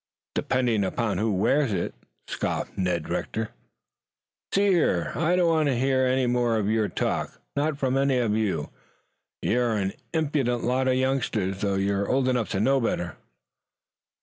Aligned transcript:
"Depending 0.33 0.83
upon 0.83 1.19
who 1.19 1.31
wears 1.31 1.71
it," 1.71 1.93
scoffed 2.25 2.75
Ned 2.75 3.07
Rector. 3.07 3.49
"See 4.51 4.65
here, 4.69 5.11
I 5.13 5.35
don't 5.35 5.47
want 5.49 5.69
to 5.69 5.77
hear 5.77 6.07
any 6.07 6.25
more 6.25 6.57
of 6.57 6.71
your 6.71 6.89
talk, 6.89 7.39
not 7.55 7.77
from 7.77 7.95
any 7.95 8.17
of 8.17 8.35
you. 8.35 8.71
You're 9.43 9.75
an 9.75 9.93
impudent 10.11 10.63
lot 10.63 10.87
of 10.87 10.95
youngsters, 10.95 11.61
though 11.61 11.75
you're 11.75 12.09
old 12.09 12.27
enough 12.27 12.49
to 12.49 12.59
know 12.59 12.81
better." 12.81 13.15